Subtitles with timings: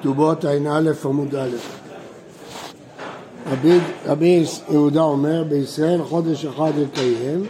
[0.00, 1.56] כתובות ע"א עמוד א'.
[3.50, 7.46] רבי, רבי יהודה אומר, בישראל חודש אחד יקיים,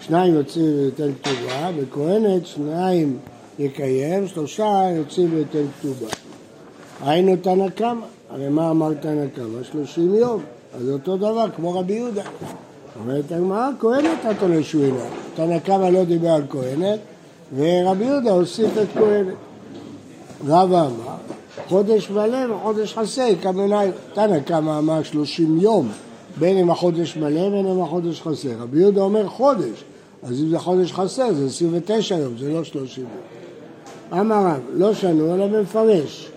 [0.00, 3.18] ושניים יוצאים וייתן כתובה, וכהנת שניים
[3.58, 6.06] יקיים, שלושה יוצאים וייתן כתובה.
[7.04, 9.62] היינו תנא קמא, הרי מה אמר תנא קמא?
[9.62, 10.42] שלושים יום,
[10.80, 12.22] אז אותו דבר כמו רבי יהודה.
[13.00, 15.04] אומרת הגמרא, כהנת אתה לא שואלה.
[15.34, 17.00] תנא קמא לא דיבר על כהנת,
[17.56, 19.34] ורבי יהודה הוסיף את כהנת.
[20.46, 20.90] רבא אמר,
[21.68, 23.90] חודש מלא וחודש חסר, כמנהל.
[24.12, 25.88] תנא קמא אמר שלושים יום,
[26.38, 28.52] בין אם החודש מלא ובין אם החודש חסר.
[28.60, 29.84] רבי יהודה אומר חודש,
[30.22, 34.20] אז אם זה חודש חסר זה 29 יום, זה לא 30 יום.
[34.20, 36.30] אמר רב, לא שנו אלא במפרש.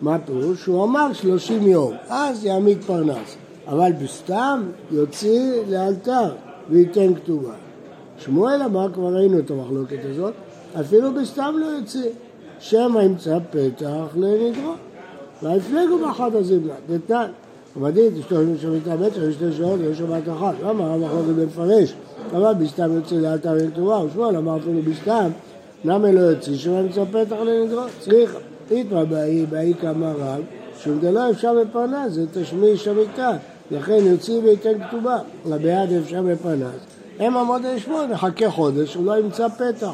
[0.00, 0.66] מה פירוש?
[0.66, 3.36] הוא אמר 30 יום, אז יעמיד פרנס.
[3.68, 6.34] אבל בסתם יוציא לאלתר
[6.70, 7.52] וייתן כתובה.
[8.18, 10.34] שמואל אמר, כבר ראינו את המחלוקת הזאת,
[10.80, 12.10] אפילו בסתם לא יוציא.
[12.60, 14.72] שמא ימצא פתח לנגרו.
[15.42, 17.26] והפלגו באחת הזמנה, דתן.
[17.76, 20.54] עמדית, אשתו שמיטה בית, יש שתי שעות, יש שבת אחת.
[20.62, 21.94] למה הרב מחלוקת במפרש?
[22.32, 25.30] אבל בסתם יוצא לאלתר וכתובה, ושמואל אמר אפילו בסתם,
[25.84, 26.56] למה לא יוציא?
[26.56, 27.82] שמא ימצא פתח לנגרו.
[28.00, 28.38] צריכה.
[28.70, 30.42] איתמר באי, באי כמה רב,
[30.78, 33.30] שום דלא אפשר בפרנס, זה תשמיש המיטה.
[33.70, 36.97] לכן יוציא וייתן כתובה, לבעד אפשר בפרנס.
[37.18, 39.92] הם עמוד לשמור, נחכה חודש, הוא לא ימצא פתח.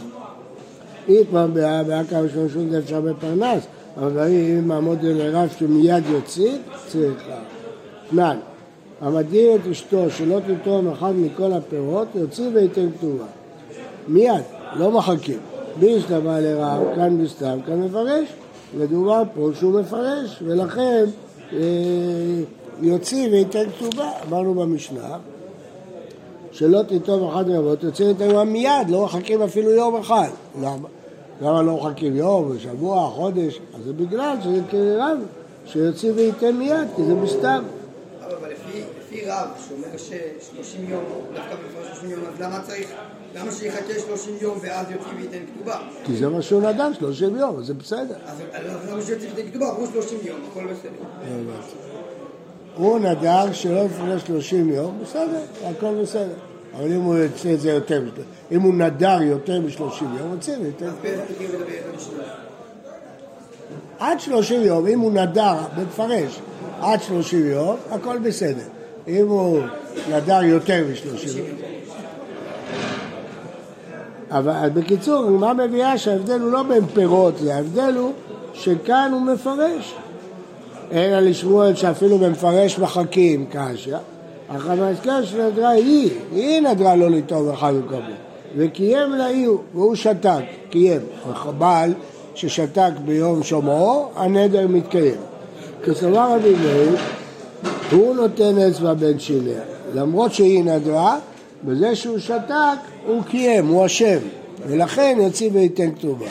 [1.09, 1.47] איתמר
[2.11, 6.53] כמה שום שום אפשר בפרנס, אבל אם עמוד לרב שמיד יוציא,
[6.87, 7.37] צריכה.
[8.11, 8.37] תנן,
[9.01, 13.25] המדיר את אשתו שלא תתרום אחד מכל הפירות, יוציא וייתן כתובה.
[14.09, 14.43] מיד,
[14.77, 15.39] לא מחכים.
[15.79, 18.29] בישתבע לרב, כאן בסתם, כאן מפרש.
[18.79, 21.05] מדובר פה שהוא מפרש, ולכן
[21.53, 21.59] אה,
[22.83, 25.19] יוציא וייתן כתובה, אמרנו במשנה,
[26.55, 30.29] שלא תטוב אחד רבות, יוציא וייתן מיד, לא מחכים אפילו יום אחד.
[30.61, 30.89] למה?
[31.41, 33.61] למה לא מחכים יום, שבוע, חודש?
[33.75, 35.19] אז זה בגלל שזה כרב,
[35.67, 37.65] שיוציא וייתן מיד, כי זה מסתם.
[38.21, 38.51] אבל
[38.99, 41.05] לפי רב, שאומר ש-30 יום,
[41.35, 42.91] דווקא בפרש 30 יום, אז למה צריך,
[43.35, 45.79] למה שיחכה 30 יום ואז יוציא וייתן כתובה?
[46.05, 48.15] כי זה מה שהוא נדן, 30 יום, זה בסדר.
[48.25, 48.39] אז
[48.91, 49.71] למה שיוציא וייתן כתובה?
[49.71, 51.31] אמרו 30 יום, הכל בסדר.
[52.77, 56.35] הוא נדר שלא לפני 30 יום, בסדר, הכל בסדר.
[56.77, 58.03] אבל אם הוא יוצא את זה יותר,
[58.53, 60.91] אם הוא נדר יותר מ-30 יום, יוצא יותר.
[63.99, 66.41] עד 30 יום, אם הוא נדר, מפרש,
[66.81, 68.65] עד 30 יום, הכל בסדר.
[69.09, 69.61] אם הוא
[70.11, 71.47] נדר יותר מ-30 יום.
[74.31, 78.13] אבל בקיצור, מה מביאה שההבדל הוא לא בין פירות, ההבדל הוא
[78.55, 79.95] שכאן הוא מפרש.
[80.95, 83.97] אלא לשמואל שאפילו במפרש מחכים קשיא,
[84.49, 88.01] אך המזכר שנדרה היא, היא נדרה לא לטוב אחד וכבוד.
[88.57, 91.01] וקיים לה היא, והוא שתק, קיים.
[91.59, 91.95] בעל
[92.35, 95.15] ששתק ביום שומעו, הנדר מתקיים.
[95.85, 96.97] כסבר רבי מאיר,
[97.91, 99.61] הוא נותן אצבע בין שיניה.
[99.95, 101.19] למרות שהיא נדרה,
[101.65, 104.19] בזה שהוא שתק, הוא קיים, הוא אשם.
[104.67, 106.27] ולכן יוציא וייתן כתובה.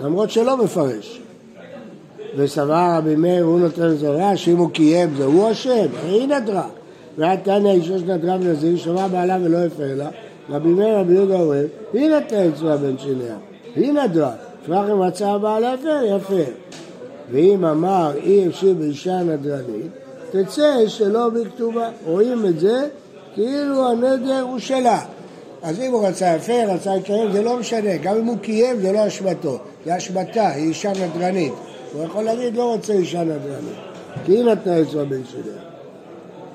[0.00, 1.20] למרות שלא מפרש.
[2.36, 6.68] וסבר רבי מאיר, הוא נותן זרה, שאם הוא קיים זה הוא אשם, היא נדרה.
[7.18, 10.08] והיה תנא אישו שנדרה ונזיר, שמע בעלה ולא הפר לה,
[10.50, 13.36] רבי מאיר רבי יהודה אוהב, היא נתנה אצבע בין שיניה,
[13.76, 14.32] היא נדרה.
[14.66, 16.44] פרח אם מצא בעל הפר, יפר.
[17.32, 19.90] ואם אמר אי אפשר באישה נדרנית,
[20.30, 21.88] תצא שלא בכתובה.
[22.06, 22.88] רואים את זה
[23.34, 25.00] כאילו הנדר הוא שלה.
[25.62, 27.96] אז אם הוא רצה הפר, רצה לקיים, זה לא משנה.
[27.96, 29.58] גם אם הוא קיים, זה לא אשמתו.
[29.86, 31.52] זה אשמתה, היא אישה נדרנית.
[31.92, 33.92] הוא יכול להגיד, לא רוצה אישה נדרנית.
[34.24, 35.58] כי היא נתנה אצבע בין שיניה.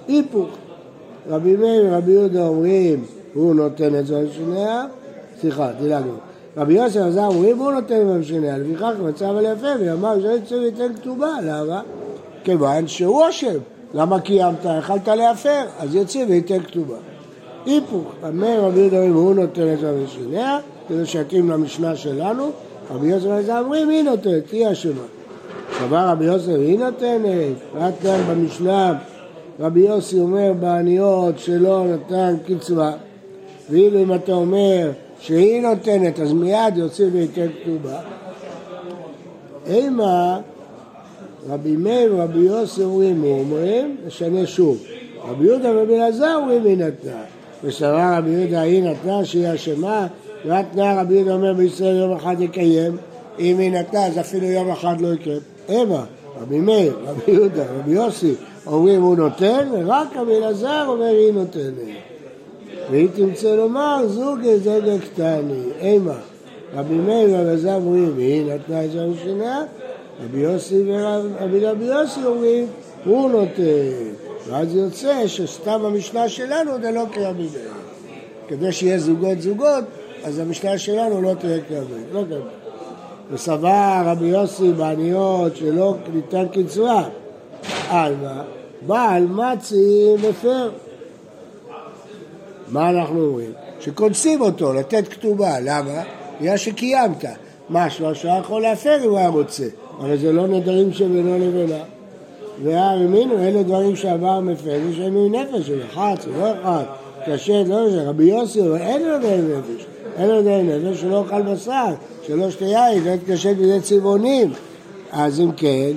[0.07, 0.49] היפוך.
[1.29, 4.85] רבי מאיר ורבי יהודה אומרים, הוא נותן את זה לשיניה,
[5.41, 6.13] סליחה, דילגנו.
[6.57, 10.55] רבי יוסף עזר אומרים, הוא נותן את זה לשיניה, לפיכך מצב על יפה, ואמר שיצא
[10.55, 11.81] וייתן כתובה, למה?
[12.43, 13.57] כיוון שהוא אשם.
[13.93, 14.65] למה קיימת?
[14.79, 16.95] יכלת להפר, אז יוצא וייתן כתובה.
[17.65, 22.49] היפוך, אומר רבי יהודה אומרים, הוא נותן את זה לשיניה, כדי שיתאים למשנה שלנו,
[22.91, 25.16] רבי יוסף אומרים, היא נותנת, היא אשמה.
[25.79, 28.93] סבר רבי יוסף, היא נותנת, רק כאן במשנה
[29.59, 32.91] רבי יוסי אומר בעניות שלא נתן קצבה,
[33.69, 37.99] ואילו אם אתה אומר שהיא נותנת, אז מיד יוצא וייתן כתובה.
[39.65, 40.39] אימה
[41.49, 44.77] רבי מאיר ורבי יוסי אומרים, אומרים, נשנה שוב.
[45.27, 47.21] רבי יהודה ורבי אלעזר אומרים היא נתנה.
[47.63, 50.07] וסברה רבי יהודה היא נתנה שהיא אשמה,
[50.43, 52.97] תנא רבי יהודה אומר בישראל יום אחד יקיים,
[53.39, 55.56] אם היא נתנה אז אפילו יום אחד לא יקיים.
[55.69, 56.03] אימה,
[56.41, 58.35] רבי מאיר, רבי יהודה, רבי יוסי,
[58.67, 61.73] אומרים הוא נותן, ורק רבי אלעזר אומר היא נותנת.
[62.91, 66.17] והיא תמצא לומר זוג זגה קטני, אימה.
[66.75, 69.63] רבי מאיר ואלעזר אומרים, והיא נתנה את זה המשנה,
[70.23, 72.65] רבי יוסי ורבי רבי יוסי אומרים,
[73.05, 73.63] הוא נותן.
[74.47, 77.71] ואז יוצא שסתם המשנה שלנו זה לא כרבי מאיר.
[78.47, 79.83] כדי שיהיה זוגות זוגות,
[80.23, 82.56] אז המשנה שלנו לא תהיה כרבי, לא כרבי.
[83.31, 87.03] וסבר רבי יוסי בעניות שלא ניתן קצבה,
[87.89, 88.41] עלמא,
[88.87, 90.69] בעל מצי מפר.
[92.67, 93.51] מה אנחנו אומרים?
[93.79, 96.01] שקונסים אותו, לתת כתובה, למה?
[96.41, 97.25] בגלל שקיימת.
[97.69, 99.65] מה, שלושה יכול להפר אם הוא היה רוצה,
[99.99, 101.83] אבל זה לא נדרים שבינו לבינה.
[102.63, 106.83] והאמינו, אלה דברים שעבר מפר, יש לנו נפש, של אחת, זה לא אחד,
[107.25, 109.85] קשה, לא זה, רבי יוסי, אבל אין לו נפש,
[110.17, 111.85] אין לו די נפש שלא אוכל בשר,
[112.27, 114.53] שלא שתה יין, לא יתקשה בידי צבעונים.
[115.11, 115.91] אז אם כן,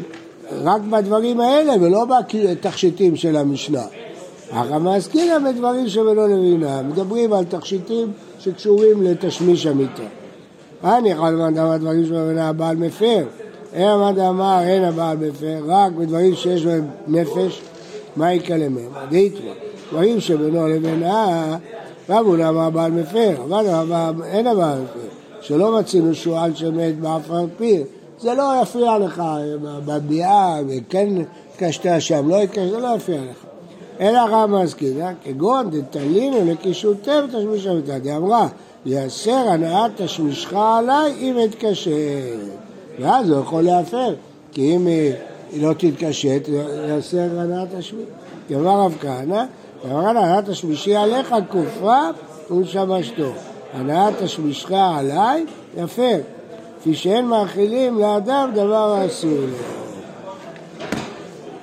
[0.63, 3.85] רק בדברים האלה ולא בתכשיטים של המשנה.
[4.51, 10.03] אך המעסקינא בדברים שבלא לבינה, מדברים על תכשיטים שקשורים לתשמיש המיטה.
[10.85, 13.25] אני יכול לומר דברים שבלא הבעל מפר,
[13.73, 17.61] אין עמד אמר אין הבעל מפר, רק בדברים שיש בהם נפש,
[18.17, 18.91] מה יקלה מהם?
[19.11, 19.51] דהיתמה,
[19.91, 21.57] דברים שבינו לבינה,
[22.11, 23.67] רבו למה הבעל מפר, אבל
[24.25, 25.09] אין הבעל מפר,
[25.41, 27.83] שלא מצינו שועל שמת באף פיר,
[28.21, 29.23] זה לא יפריע לך
[29.87, 30.59] בביאה,
[30.89, 31.09] כן
[31.53, 33.45] התקשת שם, לא התקשת, זה לא יפריע לך.
[34.01, 37.99] אלא רמא עסקינא, כגון דתלינו לקישוטה ותשמיש המיטה.
[37.99, 38.49] דאמרה,
[38.87, 41.91] יאסר הנעת תשמישך עליי אם אתקשר.
[43.01, 44.15] ואז הוא יכול להפר,
[44.53, 45.13] כי אם היא
[45.63, 46.49] לא תתקשט,
[46.89, 48.05] יאסר הנעת תשמיש.
[48.55, 49.45] אמר רב כהנא,
[49.85, 52.11] אמר הנעת תשמישי עליך כופרה
[52.51, 53.33] ושמשתו.
[53.75, 55.45] הנעת תשמישך עליי,
[55.77, 56.19] יפר.
[56.81, 59.57] כפי שאין מאכילים לאדם דבר אסור לו.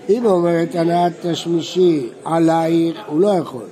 [0.10, 3.66] אם אומרת הנעת תשמישי עלייך, הוא לא יכול.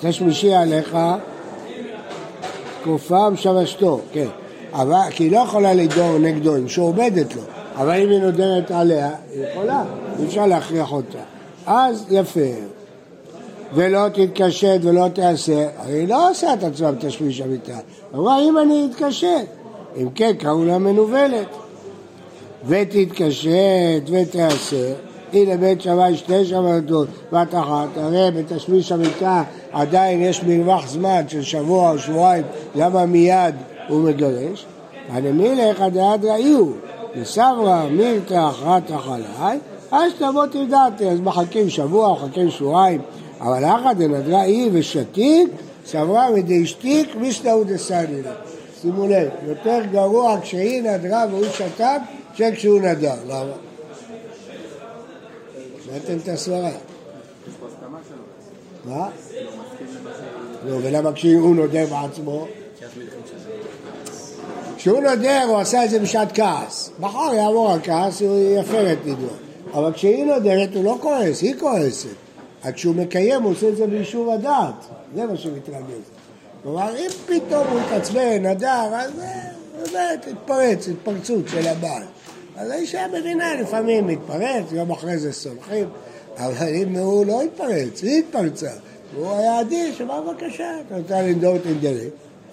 [0.00, 0.96] תשמישי עליך,
[2.84, 4.28] כופה משמשתו, כן.
[4.72, 7.42] אבל, כי היא לא יכולה לדור נגדו, היא שעובדת לו.
[7.76, 9.84] אבל אם היא נודרת עליה, היא יכולה,
[10.18, 11.33] אי אפשר להכריח אותה.
[11.66, 12.40] אז יפה.
[13.74, 17.78] ולא תתקשט ולא תעשה, הרי היא לא עושה את עצמה בתשמיש המיטה.
[18.14, 19.46] אמרה, אם אני אתקשט,
[19.96, 21.48] אם כן, קראו לה מנוולת.
[22.66, 24.94] ותתקשט ותעשר.
[25.32, 31.42] הנה בית שמאי שתי שבתות, בת אחת, הרי בתשמיש המיטה עדיין יש מרווח זמן של
[31.42, 32.44] שבוע או שבועיים,
[32.74, 33.54] למה מיד
[33.88, 34.66] הוא מגרש?
[35.08, 36.72] הנמילך הדעת ראיהו,
[37.16, 39.58] וסברה מילתא אחרת החלאי,
[39.94, 43.00] אז תבוא תדעתי, אז מחכים שבוע, מחכים שבועיים,
[43.40, 45.50] אבל אחת דנדרה אי ושתיק,
[45.86, 48.22] סברה מדאשתיק מיסטאו דסני
[48.82, 51.98] שימו לב, יותר גרוע כשהיא נדרה והוא שתק
[52.54, 53.52] כשהוא נדר, למה?
[55.84, 56.70] שמעתם את הסברה.
[58.84, 59.08] מה?
[60.66, 62.46] לא, ולמה כשהוא נודר בעצמו?
[64.76, 66.90] כשהוא נודר הוא עשה את זה בשעת כעס.
[67.00, 69.43] מחר יעבור הכעס, הוא יפר את נידו.
[69.74, 72.08] אבל כשהיא נודרת הוא לא כועס, היא כועסת.
[72.62, 74.74] עד שהוא מקיים הוא עושה את זה באישור הדעת.
[75.14, 76.04] זה מה שמתרגז.
[76.62, 79.10] כלומר, אם פתאום הוא יתעצבן, נדר, אז
[79.92, 82.02] באמת התפרץ, התפרצות של הבעל.
[82.56, 85.88] אז האישה מבינה, לפעמים מתפרץ, יום אחרי זה סולחים,
[86.36, 88.70] אבל אם הוא לא התפרץ, היא התפרצה,
[89.16, 92.08] הוא היה אדיש, אמר בבקשה, אתה רוצה לנדור את אינדרי,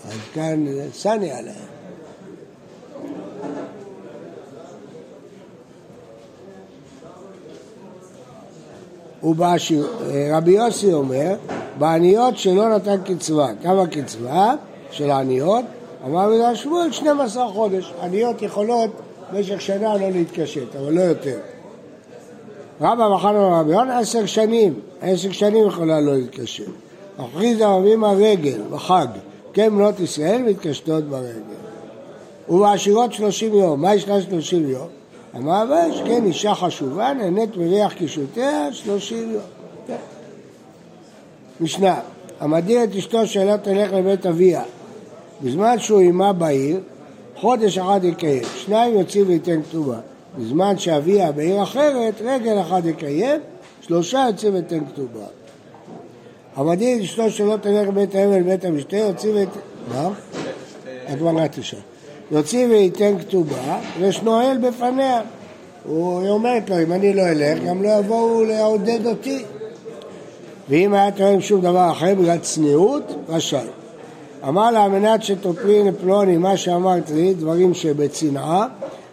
[0.05, 1.53] אז כאן סני עליה.
[10.31, 11.35] רבי יוסי אומר,
[11.77, 14.53] בעניות שלא נתן קצבה, כמה קצבה
[14.91, 15.65] של העניות?
[16.05, 18.89] אמר בגלל שמואל 12 חודש, עניות יכולות
[19.33, 21.37] במשך שנה לא להתקשט, אבל לא יותר.
[22.81, 26.65] רבא מחר רבי יונה עשר שנים, עשר שנים יכולה לא להתקשט.
[27.19, 29.07] הכריזה רבים הרגל בחג,
[29.53, 31.41] כן בנות ישראל מתקשטות ברגל.
[32.49, 35.00] ובעשירות שלושים יום, מה יש לה שלושים יום?
[35.35, 39.97] אמר אבש, כן, אישה חשובה, נהנית מריח קישותיה שלושים יום.
[41.61, 41.99] משנה,
[42.39, 44.63] המדיר את אשתו שאלה תלך לבית אביה
[45.41, 46.79] בזמן שהוא עימה בעיר,
[47.35, 49.99] חודש אחד יקיים, שניים יוצאים וייתן כתובה.
[50.37, 53.41] בזמן שאביה בעיר אחרת, רגל אחד יקיים,
[53.81, 55.25] שלושה יוצאים וייתן כתובה.
[56.55, 59.59] המדיר את אשתו שלא תלך לבית האם ולבית המשתה, יוצאים וייתן...
[59.93, 60.09] מה?
[61.07, 61.90] הגמרא תשאל.
[62.31, 65.21] יוציא וייתן כתובה, ויש נועל בפניה.
[65.85, 69.43] הוא אומרת לו, אם אני לא אלך, גם לא יבואו לעודד אותי.
[70.69, 73.67] ואם היה טוען שום דבר אחר בגלל צניעות, רשאי.
[74.47, 78.67] אמר לה, על מנת שתאמרי לפלוני מה שאמרת לי, דברים שבצנעה,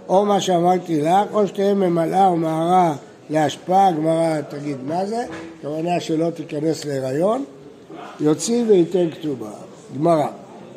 [0.08, 2.94] או מה שאמרתי לך, או שתהיה ממלאה או מהרה
[3.30, 5.24] להשפעה, הגמרא תגיד מה זה,
[5.62, 7.44] כוונה שלא תיכנס להיריון,
[8.20, 9.50] יוציא וייתן כתובה.
[9.98, 10.26] גמרא.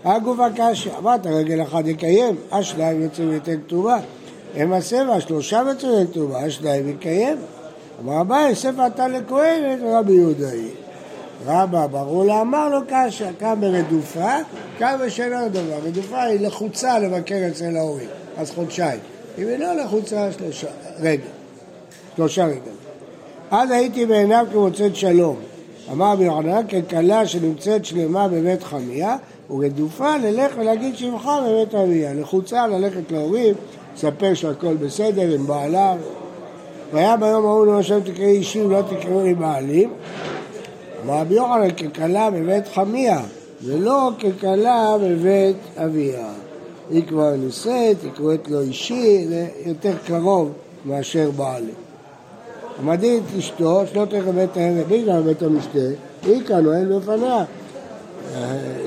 [0.05, 3.99] הגופה קשה, אמרת רגל אחד יקיים, השניים יוצאים וייתן כתובה.
[4.55, 7.37] הם הסבע, שלושה וייתן כתובה, השניים יקיים.
[8.03, 10.69] אמר אביי, ספר אתה לכהנת רבי יהודה היא.
[11.45, 14.35] רבא ברור לה, אמר לו קשה, קם ברדופה,
[14.77, 15.77] קם בשאלה דבר.
[15.85, 18.99] רדופה היא לחוצה לבקר אצל ההורים, אז חודשיים.
[19.37, 20.67] אם היא לא לחוצה, שלושה
[20.99, 21.23] רגע.
[22.15, 22.71] שלושה רגע.
[23.51, 25.50] אז הייתי בעיניו כמוצאת שלום.
[25.91, 29.17] אמר רבי יוחנן, ככלה שנמצאת שלמה בבית חמיה,
[29.49, 32.13] ורדופה נלך ולהגיד שבחה בבית אביה.
[32.13, 33.55] לחוצה ללכת להורים,
[33.95, 35.95] לספר שהכל בסדר עם בעלה.
[36.93, 39.93] והיה ביום ההוא לא השם תקראי אישים, לא תקראו לי בעלים.
[41.05, 43.21] אמר רבי יוחנן, ככלה בבית חמיה,
[43.63, 46.27] ולא ככלה בבית אביה.
[46.89, 50.51] היא כבר נישאת, היא קוראת לו אישי, זה יותר קרוב
[50.85, 51.71] מאשר בעלי.
[52.79, 55.79] המדין את אשתו, שלא לבית העבד, בגלל בית המשתה,
[56.25, 57.43] היא כאן נועל בפניה.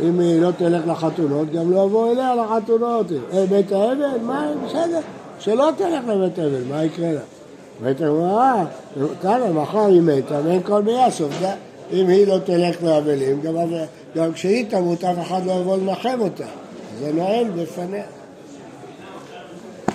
[0.02, 3.06] אם היא לא תלך לחתונות, גם לא יבואו אליה לחתונות.
[3.32, 5.00] אה, בית העבד, מה, בסדר,
[5.38, 7.20] שלא תלך לבית העבד, מה יקרה לה?
[7.82, 8.64] בית העבד,
[9.22, 11.32] כאן, מחר היא מתה, ואין כל ביאסוף,
[11.92, 13.40] אם היא לא תלך לאבלים,
[14.16, 16.44] גם כשהיא תמות, אף אחד לא יבוא לנחם אותה.
[17.00, 18.04] זה נועל בפניה.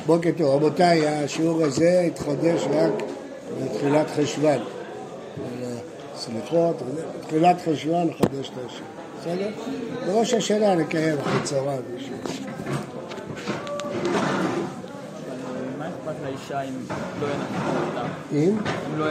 [0.06, 3.04] בוקר טוב, רבותיי, השיעור הזה התחדש רק
[3.58, 4.60] בתחילת חשוון.
[6.16, 6.76] סליחות,
[7.20, 8.90] בתחילת חשוון נחדש את השיעור.
[9.20, 9.50] בסדר?
[10.08, 11.82] בראש השנה נקיים אחרי צהריים.
[15.78, 16.74] מה אכפת לאישה אם
[17.22, 18.08] לא ינקו אותה?
[18.34, 18.58] אם?
[18.88, 19.06] אם לא